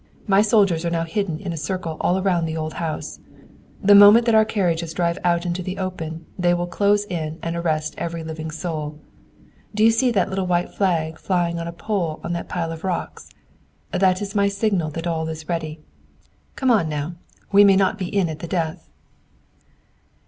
[0.25, 3.19] My soldiers are now hidden in a circle all around the old house.
[3.83, 7.55] The moment that our carriage drives out into the open, they will close in and
[7.55, 8.97] arrest every living soul.
[9.75, 12.83] Do you see that little white flag flying on a pole on that pile of
[12.83, 13.29] rocks?
[13.91, 15.81] That is my signal that all is ready.
[16.55, 17.13] Come on, now.
[17.51, 18.89] We may not be in at the death."